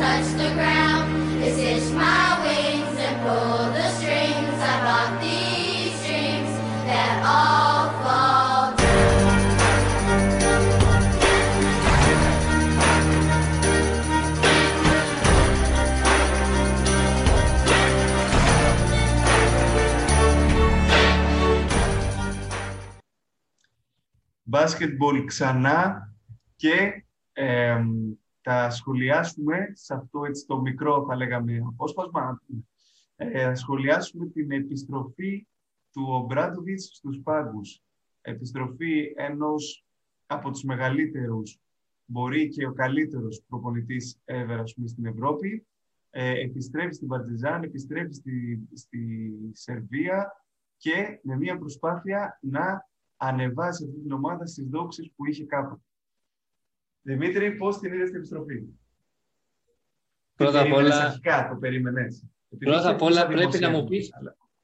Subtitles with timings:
[0.00, 1.06] touch the ground.
[1.94, 4.58] My wings and pull the strings.
[4.60, 6.00] I bought these
[6.88, 8.26] that all fall
[24.48, 26.12] Basketball ξανά
[26.56, 27.76] και ε,
[28.48, 32.42] θα σχολιάσουμε σε αυτό έτσι, το μικρό, θα λέγαμε, απόσπασμα,
[33.16, 35.46] ε, σχολιάσουμε την επιστροφή
[35.92, 37.82] του Ομπράντοβιτς στους πάγκους.
[38.20, 39.84] Επιστροφή ενός
[40.26, 41.58] από τους μεγαλύτερους,
[42.04, 45.66] μπορεί και ο καλύτερος προπονητής ever, στην Ευρώπη.
[46.10, 50.32] Ε, επιστρέφει στην Παρτιζάν, επιστρέφει στη, στη Σερβία
[50.76, 55.85] και με μια προσπάθεια να ανεβάσει αυτή την ομάδα στις δόξες που είχε κάποτε.
[57.06, 58.62] Δημήτρη, πώς την είδες την επιστροφή;
[60.36, 61.04] Πρώτα απ' όλα...
[61.04, 62.24] Αρχικά, το περίμενες;
[62.58, 64.10] Πρώτα απ' όλα πρέπει να μου πεις,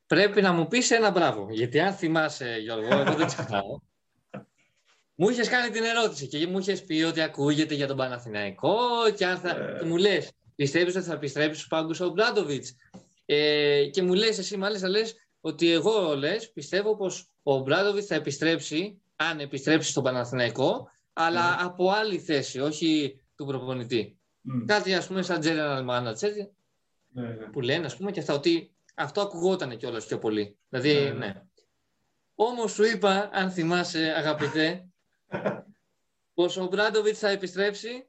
[0.07, 1.47] πρέπει να μου πεις ένα μπράβο.
[1.51, 3.79] Γιατί αν θυμάσαι, Γιώργο, εγώ δεν ξεχνάω.
[5.15, 8.79] μου είχες κάνει την ερώτηση και μου είχες πει ότι ακούγεται για τον Παναθηναϊκό
[9.17, 9.79] και, αν θα, ε...
[9.79, 12.65] και μου λες, πιστεύεις ότι θα επιστρέψει στου πάγκου ο Μπράντοβιτ.
[13.27, 18.15] Ε, και μου λες, εσύ μάλιστα λες ότι εγώ λες, πιστεύω πως ο Μπράντοβιτ θα
[18.15, 21.65] επιστρέψει, αν επιστρέψει στον Παναθηναϊκό, αλλά mm.
[21.65, 24.19] από άλλη θέση, όχι του προπονητή.
[24.49, 24.65] Mm.
[24.67, 26.33] Κάτι ας πούμε σαν general manager
[27.17, 27.53] mm.
[27.53, 30.57] που λένε ας πούμε και αυτά ότι αυτό ακουγόταν κιόλας πιο πολύ.
[30.69, 31.11] Δηλαδή, ναι.
[31.11, 31.43] ναι.
[32.35, 34.89] Όμως σου είπα, αν θυμάσαι, αγαπητέ,
[36.35, 38.07] πως ο Μπράντοβιτς θα επιστρέψει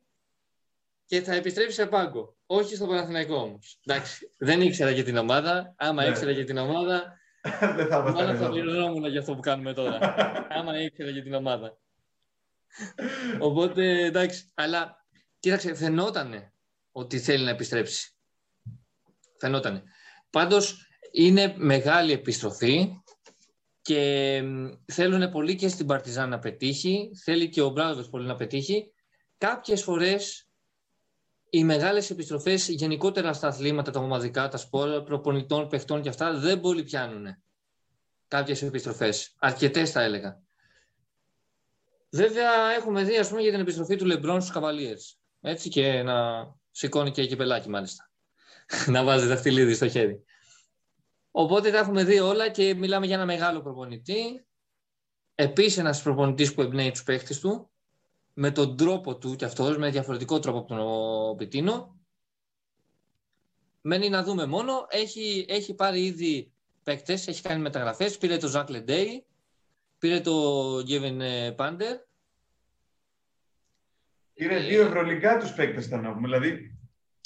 [1.05, 2.35] και θα επιστρέψει σε πάγκο.
[2.45, 3.79] Όχι στο Παναθηναϊκό όμως.
[3.85, 5.73] Εντάξει, δεν ήξερα για την ομάδα.
[5.77, 6.09] Άμα ναι.
[6.09, 7.17] ήξερα για την ομάδα,
[7.75, 10.15] δεν θα Μάλλον θα πληρωνόμουν για αυτό που κάνουμε τώρα.
[10.57, 11.77] Άμα ήξερα για την ομάδα.
[13.39, 15.05] Οπότε εντάξει, αλλά
[15.39, 16.53] κοίταξε, φαινότανε
[16.91, 18.15] ότι θέλει να επιστρέψει.
[19.39, 19.83] Φαινότανε.
[20.29, 23.01] Πάντως είναι μεγάλη επιστροφή
[23.81, 24.41] και
[24.85, 27.09] θέλουν πολύ και στην Παρτιζάν να πετύχει.
[27.23, 28.93] Θέλει και ο Μπράδοβες πολύ να πετύχει.
[29.37, 30.47] Κάποιες φορές
[31.49, 36.59] οι μεγάλες επιστροφές γενικότερα στα αθλήματα, τα ομαδικά, τα σπόρα, προπονητών, παιχτών και αυτά δεν
[36.59, 37.25] πολύ πιάνουν
[38.27, 39.35] κάποιες επιστροφές.
[39.39, 40.42] Αρκετές θα έλεγα.
[42.15, 45.19] Βέβαια, έχουμε δει ας πούμε, για την επιστροφή του Λεμπρόν στους Καβαλίες.
[45.41, 48.11] Έτσι και να σηκώνει και κυπελάκι μάλιστα.
[48.93, 50.23] να βάζει δαχτυλίδι στο χέρι.
[51.31, 54.45] Οπότε τα έχουμε δει όλα και μιλάμε για ένα μεγάλο προπονητή.
[55.35, 57.71] Επίσης ένας προπονητής που εμπνέει τους παίχτες του
[58.33, 61.99] με τον τρόπο του και αυτός, με διαφορετικό τρόπο από τον Πιτίνο.
[63.81, 64.85] Μένει να δούμε μόνο.
[64.89, 66.51] Έχει, έχει πάρει ήδη
[66.83, 68.17] παίκτες, έχει κάνει μεταγραφές.
[68.17, 69.25] Πήρε το Ζακ Λεντέι,
[70.03, 70.31] πήρε το
[70.83, 71.21] Γκέβιν
[71.55, 71.97] Πάντερ.
[74.33, 76.27] Πήρε δύο ευρωλικά τους παίκτες, θα να πούμε.
[76.27, 76.77] Δηλαδή,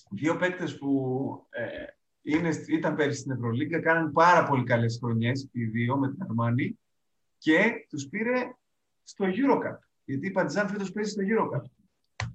[0.10, 1.66] δύο παίκτες που ε,
[2.22, 6.80] είναι, ήταν πέρυσι στην Ευρωλίγκα, κάναν πάρα πολύ καλές χρονιές, οι δύο με την Αρμάνη,
[7.38, 8.56] και τους πήρε
[9.04, 9.78] στο Eurocup.
[10.06, 11.62] Γιατί η Παρτιζάν φέτος παίζει στο Eurocup.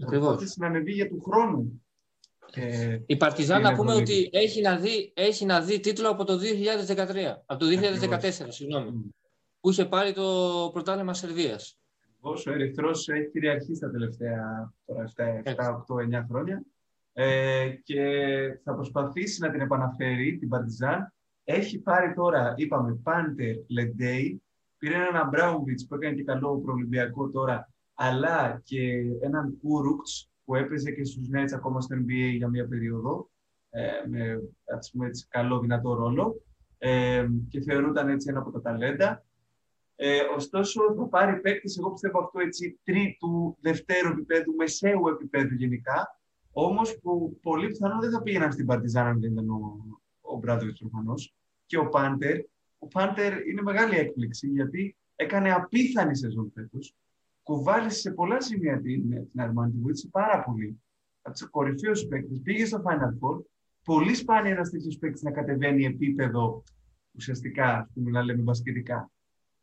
[0.03, 0.57] Ακριβώς.
[0.57, 1.83] να ανεβεί για του χρόνου.
[2.55, 6.39] Ε, η Παρτιζάν να πούμε ότι έχει να, δει, έχει να δει τίτλο από το
[6.39, 6.39] 2013,
[7.47, 9.22] από το 2014, συγγνώμη, mm.
[9.63, 11.79] Που είχε πάρει το πρωτάθλημα Σερβίας.
[12.21, 14.73] Ο Ερυθρός έχει κυριαρχήσει τα τελευταία
[15.15, 15.55] 7,
[15.89, 16.65] 8, 9 χρόνια
[17.13, 18.03] ε, και
[18.65, 21.13] θα προσπαθήσει να την επαναφέρει την Παρτιζάν.
[21.45, 24.43] Έχει πάρει τώρα, είπαμε, Πάντερ, Λεντέι,
[24.79, 30.91] πήρε έναν Αμπράουμβιτς που έκανε και καλό προολυμπιακό τώρα, αλλά και έναν Κούρουκτς που έπαιζε
[30.91, 33.31] και στους Nets ακόμα στο NBA για μία περίοδο,
[33.71, 34.41] ε, με
[34.77, 36.43] ας πούμε, έτσι, καλό δυνατό ρόλο
[36.79, 39.25] ε, και θεωρούνταν έτσι ένα από τα ταλέντα.
[40.05, 46.21] Ε, ωστόσο, θα πάρει παίκτη, εγώ πιστεύω αυτό έτσι, τρίτου, δευτέρου επίπεδου, μεσαίου επίπεδου γενικά,
[46.53, 49.85] όμως που πολύ πιθανό δεν θα πήγαιναν στην Παρτιζάν αν δεν ήταν ο,
[50.21, 51.35] ο Μπράδοβιτς προφανώς.
[51.67, 52.39] Και ο Πάντερ,
[52.79, 56.95] ο Πάντερ είναι μεγάλη έκπληξη γιατί έκανε απίθανη σεζόν φέτος.
[57.43, 60.83] Κουβάλισε σε πολλά σημεία την, την Αρμάνη, βοήθησε πάρα πολύ.
[61.23, 62.41] Από τους κορυφαίους παίκτες.
[62.43, 63.43] Πήγε στο Final Four.
[63.85, 66.63] Πολύ σπάνια ένας τέτοιος παίκτης να κατεβαίνει επίπεδο
[67.13, 69.12] ουσιαστικά, που μιλάμε λέμε μπασκετικά.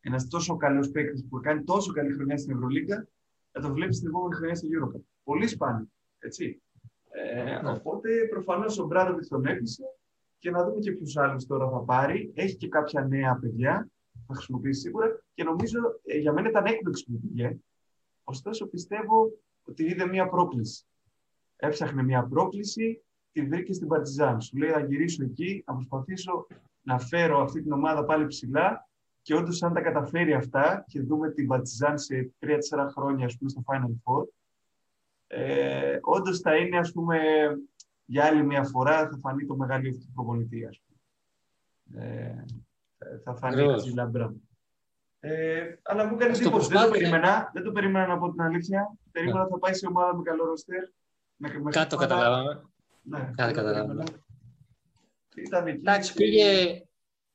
[0.02, 3.08] Ένας τόσο καλός παίκτης που κάνει τόσο καλή χρονιά στην Ευρωλίγκα,
[3.52, 5.00] θα το βλέπεις την επόμενη χρονιά στην Europa.
[5.24, 5.88] Πολύ σπάνιο.
[6.20, 6.62] Έτσι.
[7.10, 7.72] Ε, ναι.
[7.72, 9.84] Οπότε προφανώς ο Μπράδοβιτ τον έκλεισε
[10.40, 12.32] και να δούμε και ποιους άλλους τώρα θα πάρει.
[12.36, 13.90] Έχει και κάποια νέα παιδιά,
[14.28, 17.58] θα χρησιμοποιήσει σίγουρα και νομίζω ε, για μένα ήταν έκπληξη που πήγε.
[18.24, 19.32] Ωστόσο πιστεύω
[19.64, 20.86] ότι είδε μια πρόκληση.
[21.56, 24.42] Έψαχνε μια πρόκληση, τη βρήκε στην Παρτιζάν.
[24.42, 26.48] Σου λέει: Θα γυρίσω εκεί, να προσπαθήσω
[26.82, 28.89] να φέρω αυτή την ομάδα πάλι ψηλά.
[29.22, 33.50] Και όντως, αν τα καταφέρει αυτά και δούμε την Παρτιζάν σε 3-4 χρόνια, ας πούμε,
[33.50, 34.24] στο Final Four,
[35.28, 37.20] ε, όντως θα είναι, ας πούμε,
[38.06, 41.00] για άλλη μια φορά θα φανεί το μεγαλύτερο του προπονητή, ας πούμε.
[42.04, 44.34] Ε, θα φανεί έτσι λαμπρά.
[45.20, 46.70] Ε, αλλά μου έκανε εντύπωση.
[46.70, 47.50] Δεν το περίμενα.
[47.54, 48.98] Δεν το περίμενα να πω την αλήθεια.
[49.12, 49.50] Περίμενα ναι.
[49.50, 50.84] θα πάει σε ομάδα με καλό ροστερ.
[51.70, 52.64] Κάτι το καταλάβαμε.
[53.02, 54.04] Ναι, Κάτι καταλάβαμε.
[55.66, 56.82] Εντάξει, πήγε,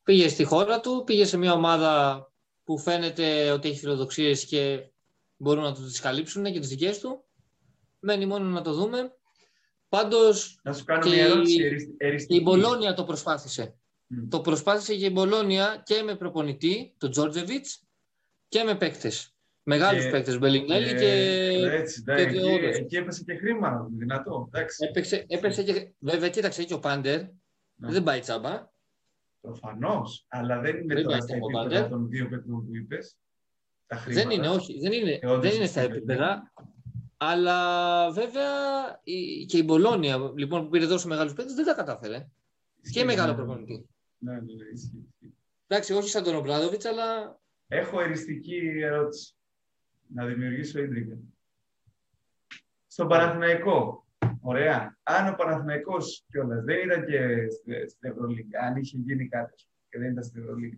[0.04, 2.22] πήγε στη χώρα του, πήγε σε μια ομάδα
[2.64, 4.90] που φαίνεται ότι έχει φιλοδοξίες και
[5.36, 7.24] μπορούν να τις καλύψουν και τις δικές του.
[8.00, 9.12] Μένει μόνο να το δούμε.
[9.88, 11.60] Πάντως Να σου κάνω και μια ερώτηση.
[11.62, 12.38] η- ερισ- και εριστική.
[12.38, 13.74] η Μπολόνια το προσπάθησε.
[14.06, 14.28] Μμ.
[14.28, 17.82] Το προσπάθησε και η Μπολόνια και με προπονητή, τον Τζόρτζεβιτς,
[18.48, 19.28] και με παίκτες.
[19.62, 21.08] Μεγάλους Και- παίκτες, Μπελιγκέλη και...
[21.70, 22.76] Έτσι, εντάξει, και εκεί, όντως.
[22.76, 24.48] εκεί έπεσε και χρήμα, δυνατό.
[24.52, 24.84] Εντάξει.
[24.88, 25.92] Έπαιξε, έπαιξε και...
[25.98, 27.20] Βέβαια, κοίταξε και ο Πάντερ.
[27.20, 27.28] Ναι.
[27.92, 28.72] Δεν πάει τσάμπα.
[29.44, 30.24] Προφανώς.
[30.28, 31.88] Αλλά δεν είναι Δεν τώρα πάει στα στο επίπεδα Μοντάντερ.
[31.90, 33.16] των δύο παιδιών που είπες.
[33.86, 34.28] Τα χρήματα.
[34.28, 34.78] Δεν είναι, όχι.
[34.80, 35.94] Δεν είναι, Ε, όντως, δεν είναι στα είναι.
[35.94, 36.52] επίπεδα.
[37.16, 38.50] Αλλά βέβαια
[39.02, 42.28] η- και η Μπολόνια λοιπόν, που πήρε τόσο μεγάλους παίκτες δεν τα κατάφερε.
[42.80, 43.36] Ισχύει, Και μεγάλο ναι.
[43.36, 43.88] προπονητή.
[44.18, 45.34] Ναι, ναι, ναι, ισχύει, ισχύει.
[45.66, 47.38] Εντάξει, όχι σαν τον Ομπράδοβιτς, αλλά
[47.68, 49.34] Έχω εριστική ερώτηση.
[50.06, 51.16] Να δημιουργήσω ίντρικα.
[52.86, 54.03] Στον Παναθηναϊκό.
[54.46, 54.98] Ωραία.
[55.02, 59.62] Αν ο Παναθηναϊκός κιόλας δεν ήταν και στη- στην Ευρωλίγκα, αν είχε γίνει κάτι ας
[59.68, 60.76] πούμε, και δεν ήταν στην Ευρωλίγκα,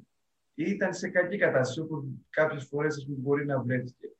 [0.54, 4.10] ή ήταν σε κακή κατάσταση όπου κάποιες φορές μπορεί να βρέθηκε,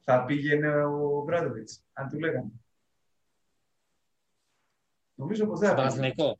[0.00, 2.50] θα πήγαινε ο Μπράδοβιτ, αν του λέγανε.
[5.14, 6.00] Νομίζω πως δεν στον θα πήγαινε.
[6.14, 6.38] Παναθηναϊκό.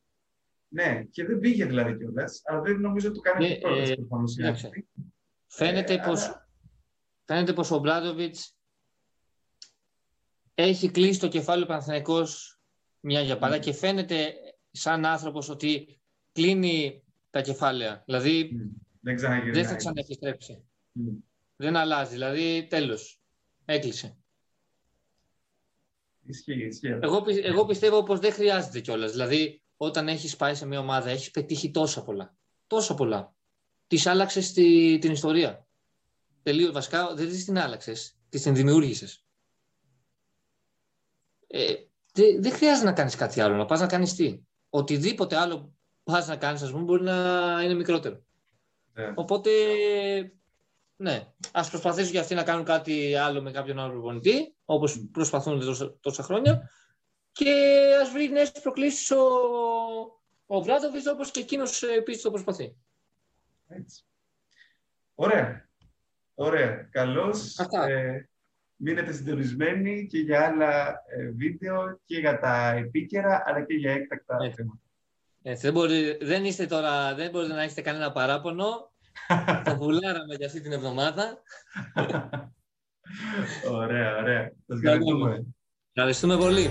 [0.67, 3.91] Ναι, και δεν πήγε δηλαδή κιόλας, αλλά δεν νομίζω ότι το κάνει Ναι, και πρόταση
[3.91, 4.65] ε, προφανώς η κοίταξε.
[4.65, 4.87] άνθρωποι.
[5.47, 6.49] Φαίνεται, Ε, πως, αλλά-
[7.25, 8.54] φαίνεται πως ο Μπράδοβιτς
[10.55, 12.59] έχει κλείσει το κεφάλι ο Παναθηναϊκός
[12.99, 13.59] μια για πάντα Μμ.
[13.59, 14.33] και φαίνεται
[14.71, 15.99] σαν άνθρωπος ότι
[16.31, 18.03] κλείνει τα κεφάλαια.
[18.05, 18.69] Δηλαδή Μμ.
[19.01, 19.53] Δεν ξαναγυρνάει.
[19.61, 20.63] δεν θα ξαναεπιστρέψει.
[20.91, 21.07] Μμ.
[21.55, 22.11] Δεν αλλάζει.
[22.11, 23.19] Δηλαδή τέλος.
[23.65, 24.17] Έκλεισε.
[26.27, 26.87] Ισχύει, ισχύει.
[27.01, 29.11] Εγώ, πι- εγώ πιστεύω πως δεν χρειάζεται κιόλας.
[29.11, 32.35] Δηλαδή όταν έχεις πάει σε μια ομάδα έχεις πετύχει τόσα πολλά.
[32.67, 33.33] Τόσα πολλά.
[33.87, 35.67] Τις άλλαξες τη, την ιστορία.
[36.43, 38.17] Τελείω, βασικά δεν τις την άλλαξες.
[38.29, 39.24] Τις την δημιούργησες.
[41.57, 41.73] Ε,
[42.13, 43.55] δεν δεν χρειάζεται να κάνεις κάτι άλλο.
[43.55, 44.39] Να πας να κάνεις τι.
[44.69, 45.73] Οτιδήποτε άλλο
[46.03, 47.13] πας να κάνεις, ας πούμε, μπορεί να
[47.63, 48.23] είναι μικρότερο.
[48.93, 49.13] Ναι.
[49.15, 49.51] Οπότε,
[50.95, 55.59] ναι, ας προσπαθήσουν και αυτοί να κάνουν κάτι άλλο με κάποιον άλλο προπονητή, όπως προσπαθούν
[55.59, 56.69] τόσα, τόσα χρόνια,
[57.31, 57.53] και
[58.01, 59.25] ας βρει νέες προκλήσεις ο,
[60.45, 62.75] ο Βράδοβιτς, όπως και εκείνος ε, επίσης το προσπαθεί.
[63.67, 64.03] Έτσι.
[65.15, 65.69] Ωραία.
[66.35, 66.87] Ωραία.
[66.91, 67.59] Καλώς.
[67.59, 67.87] Αυτά.
[67.87, 68.29] Ε,
[68.75, 74.37] μείνετε συντονισμένοι και για άλλα ε, βίντεο και για τα επίκαιρα, αλλά και για έκτακτα
[74.41, 74.55] Έτσι.
[74.55, 74.79] θέματα.
[75.41, 78.91] Έτσι, δεν, μπορεί, δεν, είστε τώρα, δεν μπορείτε να έχετε κανένα παράπονο.
[79.63, 81.41] το βουλάραμε για αυτή την εβδομάδα.
[83.81, 84.51] ωραία, ωραία.
[84.67, 85.45] Σας Καλή ευχαριστούμε.
[85.93, 86.69] Ευχαριστούμε πολύ.